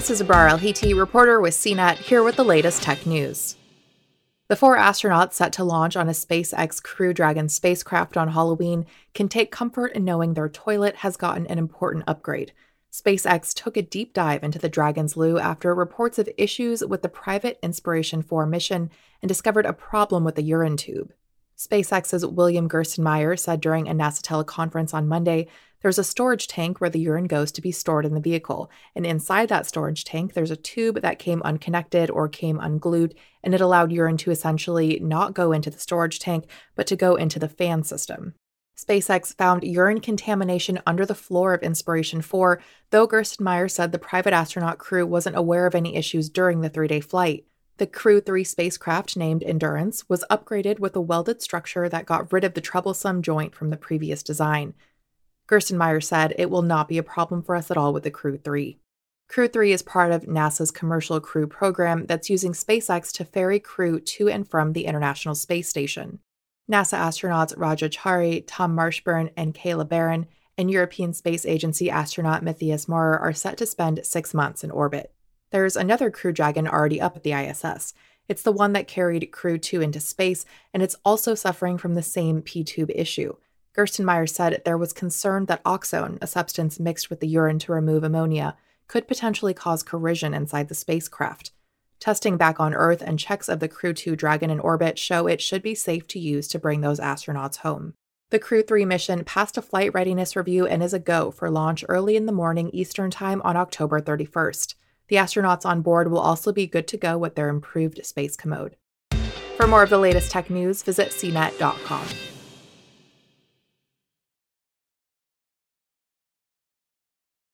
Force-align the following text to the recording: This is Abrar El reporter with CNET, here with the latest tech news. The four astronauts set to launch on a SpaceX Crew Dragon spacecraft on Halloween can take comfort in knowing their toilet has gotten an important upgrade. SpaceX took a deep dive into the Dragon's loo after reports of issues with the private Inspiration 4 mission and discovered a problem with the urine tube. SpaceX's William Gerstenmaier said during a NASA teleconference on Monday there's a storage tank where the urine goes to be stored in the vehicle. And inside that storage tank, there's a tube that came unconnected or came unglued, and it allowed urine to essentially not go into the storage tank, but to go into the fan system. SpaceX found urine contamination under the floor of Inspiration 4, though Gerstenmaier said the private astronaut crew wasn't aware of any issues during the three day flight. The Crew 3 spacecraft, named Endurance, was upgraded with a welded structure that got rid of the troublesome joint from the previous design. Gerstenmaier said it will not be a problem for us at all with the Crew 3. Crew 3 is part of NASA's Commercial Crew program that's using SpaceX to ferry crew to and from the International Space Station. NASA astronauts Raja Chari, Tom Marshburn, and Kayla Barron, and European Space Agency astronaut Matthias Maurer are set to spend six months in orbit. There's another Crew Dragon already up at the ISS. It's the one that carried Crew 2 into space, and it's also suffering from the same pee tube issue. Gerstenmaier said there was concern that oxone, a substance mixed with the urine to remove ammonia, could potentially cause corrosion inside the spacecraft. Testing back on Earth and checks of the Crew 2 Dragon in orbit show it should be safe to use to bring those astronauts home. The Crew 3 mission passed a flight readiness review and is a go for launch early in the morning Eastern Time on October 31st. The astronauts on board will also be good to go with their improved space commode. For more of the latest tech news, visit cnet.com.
This 0.00 0.08
is 0.08 0.22
Abrar 0.22 0.48
El 0.48 0.96
reporter 0.96 1.42
with 1.42 1.52
CNET, 1.52 1.98
here 1.98 2.22
with 2.22 2.36
the 2.36 2.42
latest 2.42 2.82
tech 2.82 3.04
news. 3.04 3.56
The 4.48 4.56
four 4.56 4.78
astronauts 4.78 5.34
set 5.34 5.52
to 5.52 5.62
launch 5.62 5.94
on 5.94 6.08
a 6.08 6.12
SpaceX 6.12 6.82
Crew 6.82 7.12
Dragon 7.12 7.50
spacecraft 7.50 8.16
on 8.16 8.28
Halloween 8.28 8.86
can 9.12 9.28
take 9.28 9.52
comfort 9.52 9.92
in 9.92 10.06
knowing 10.06 10.32
their 10.32 10.48
toilet 10.48 10.96
has 10.96 11.18
gotten 11.18 11.46
an 11.48 11.58
important 11.58 12.04
upgrade. 12.06 12.54
SpaceX 12.90 13.52
took 13.52 13.76
a 13.76 13.82
deep 13.82 14.14
dive 14.14 14.42
into 14.42 14.58
the 14.58 14.70
Dragon's 14.70 15.18
loo 15.18 15.38
after 15.38 15.74
reports 15.74 16.18
of 16.18 16.30
issues 16.38 16.82
with 16.82 17.02
the 17.02 17.10
private 17.10 17.58
Inspiration 17.62 18.22
4 18.22 18.46
mission 18.46 18.90
and 19.20 19.28
discovered 19.28 19.66
a 19.66 19.74
problem 19.74 20.24
with 20.24 20.36
the 20.36 20.42
urine 20.42 20.78
tube. 20.78 21.12
SpaceX's 21.60 22.24
William 22.24 22.70
Gerstenmaier 22.70 23.38
said 23.38 23.60
during 23.60 23.86
a 23.86 23.92
NASA 23.92 24.22
teleconference 24.22 24.94
on 24.94 25.06
Monday 25.06 25.46
there's 25.82 25.98
a 25.98 26.04
storage 26.04 26.46
tank 26.46 26.80
where 26.80 26.88
the 26.88 27.00
urine 27.00 27.26
goes 27.26 27.52
to 27.52 27.60
be 27.60 27.70
stored 27.70 28.06
in 28.06 28.14
the 28.14 28.20
vehicle. 28.20 28.70
And 28.94 29.04
inside 29.04 29.50
that 29.50 29.66
storage 29.66 30.04
tank, 30.04 30.32
there's 30.32 30.50
a 30.50 30.56
tube 30.56 31.02
that 31.02 31.18
came 31.18 31.42
unconnected 31.42 32.10
or 32.10 32.30
came 32.30 32.58
unglued, 32.58 33.14
and 33.42 33.54
it 33.54 33.60
allowed 33.60 33.92
urine 33.92 34.16
to 34.18 34.30
essentially 34.30 34.98
not 35.00 35.34
go 35.34 35.52
into 35.52 35.68
the 35.68 35.78
storage 35.78 36.18
tank, 36.18 36.46
but 36.76 36.86
to 36.86 36.96
go 36.96 37.14
into 37.16 37.38
the 37.38 37.48
fan 37.48 37.82
system. 37.82 38.34
SpaceX 38.74 39.36
found 39.36 39.62
urine 39.62 40.00
contamination 40.00 40.80
under 40.86 41.04
the 41.04 41.14
floor 41.14 41.52
of 41.52 41.62
Inspiration 41.62 42.22
4, 42.22 42.62
though 42.88 43.06
Gerstenmaier 43.06 43.70
said 43.70 43.92
the 43.92 43.98
private 43.98 44.32
astronaut 44.32 44.78
crew 44.78 45.06
wasn't 45.06 45.36
aware 45.36 45.66
of 45.66 45.74
any 45.74 45.96
issues 45.96 46.30
during 46.30 46.62
the 46.62 46.70
three 46.70 46.88
day 46.88 47.00
flight. 47.00 47.44
The 47.80 47.86
Crew 47.86 48.20
3 48.20 48.44
spacecraft, 48.44 49.16
named 49.16 49.42
Endurance, 49.42 50.06
was 50.06 50.22
upgraded 50.30 50.80
with 50.80 50.94
a 50.94 51.00
welded 51.00 51.40
structure 51.40 51.88
that 51.88 52.04
got 52.04 52.30
rid 52.30 52.44
of 52.44 52.52
the 52.52 52.60
troublesome 52.60 53.22
joint 53.22 53.54
from 53.54 53.70
the 53.70 53.78
previous 53.78 54.22
design. 54.22 54.74
Gerstenmaier 55.48 56.04
said 56.04 56.34
it 56.36 56.50
will 56.50 56.60
not 56.60 56.88
be 56.88 56.98
a 56.98 57.02
problem 57.02 57.42
for 57.42 57.56
us 57.56 57.70
at 57.70 57.78
all 57.78 57.94
with 57.94 58.02
the 58.02 58.10
Crew 58.10 58.36
3. 58.36 58.78
Crew 59.30 59.48
3 59.48 59.72
is 59.72 59.80
part 59.80 60.12
of 60.12 60.24
NASA's 60.24 60.70
Commercial 60.70 61.18
Crew 61.20 61.46
program 61.46 62.04
that's 62.04 62.28
using 62.28 62.52
SpaceX 62.52 63.10
to 63.12 63.24
ferry 63.24 63.58
crew 63.58 63.98
to 63.98 64.28
and 64.28 64.46
from 64.46 64.74
the 64.74 64.84
International 64.84 65.34
Space 65.34 65.70
Station. 65.70 66.18
NASA 66.70 66.98
astronauts 66.98 67.54
Raja 67.56 67.88
Chari, 67.88 68.44
Tom 68.46 68.76
Marshburn, 68.76 69.30
and 69.38 69.54
Kayla 69.54 69.88
Barron, 69.88 70.26
and 70.58 70.70
European 70.70 71.14
Space 71.14 71.46
Agency 71.46 71.88
astronaut 71.88 72.42
Matthias 72.42 72.88
Maurer 72.88 73.18
are 73.18 73.32
set 73.32 73.56
to 73.56 73.64
spend 73.64 74.04
six 74.04 74.34
months 74.34 74.62
in 74.62 74.70
orbit. 74.70 75.14
There's 75.50 75.76
another 75.76 76.10
Crew 76.10 76.32
Dragon 76.32 76.68
already 76.68 77.00
up 77.00 77.16
at 77.16 77.22
the 77.22 77.32
ISS. 77.32 77.94
It's 78.28 78.42
the 78.42 78.52
one 78.52 78.72
that 78.74 78.86
carried 78.86 79.32
Crew 79.32 79.58
2 79.58 79.80
into 79.80 79.98
space, 79.98 80.44
and 80.72 80.82
it's 80.82 80.96
also 81.04 81.34
suffering 81.34 81.78
from 81.78 81.94
the 81.94 82.02
same 82.02 82.42
pee 82.42 82.62
tube 82.62 82.90
issue. 82.94 83.34
Gerstenmaier 83.76 84.28
said 84.28 84.62
there 84.64 84.78
was 84.78 84.92
concern 84.92 85.46
that 85.46 85.64
oxone, 85.64 86.18
a 86.20 86.26
substance 86.26 86.78
mixed 86.78 87.10
with 87.10 87.20
the 87.20 87.28
urine 87.28 87.58
to 87.60 87.72
remove 87.72 88.04
ammonia, 88.04 88.56
could 88.86 89.08
potentially 89.08 89.54
cause 89.54 89.82
corrosion 89.82 90.34
inside 90.34 90.68
the 90.68 90.74
spacecraft. 90.74 91.52
Testing 91.98 92.36
back 92.36 92.58
on 92.58 92.72
Earth 92.72 93.02
and 93.02 93.18
checks 93.18 93.48
of 93.48 93.60
the 93.60 93.68
Crew 93.68 93.92
2 93.92 94.16
Dragon 94.16 94.50
in 94.50 94.60
orbit 94.60 94.98
show 94.98 95.26
it 95.26 95.40
should 95.40 95.62
be 95.62 95.74
safe 95.74 96.06
to 96.08 96.18
use 96.18 96.48
to 96.48 96.58
bring 96.58 96.80
those 96.80 96.98
astronauts 97.00 97.58
home. 97.58 97.94
The 98.30 98.38
Crew 98.38 98.62
3 98.62 98.84
mission 98.84 99.24
passed 99.24 99.58
a 99.58 99.62
flight 99.62 99.92
readiness 99.92 100.36
review 100.36 100.66
and 100.66 100.82
is 100.82 100.94
a 100.94 101.00
go 101.00 101.30
for 101.30 101.50
launch 101.50 101.84
early 101.88 102.16
in 102.16 102.26
the 102.26 102.32
morning 102.32 102.70
Eastern 102.72 103.10
Time 103.10 103.42
on 103.42 103.56
October 103.56 104.00
31st. 104.00 104.74
The 105.10 105.16
astronauts 105.16 105.66
on 105.66 105.82
board 105.82 106.10
will 106.10 106.20
also 106.20 106.52
be 106.52 106.68
good 106.68 106.86
to 106.88 106.96
go 106.96 107.18
with 107.18 107.34
their 107.34 107.48
improved 107.48 108.06
space 108.06 108.36
commode. 108.36 108.76
For 109.56 109.66
more 109.66 109.82
of 109.82 109.90
the 109.90 109.98
latest 109.98 110.30
tech 110.30 110.48
news, 110.48 110.82
visit 110.82 111.08
cnet.com. 111.10 112.06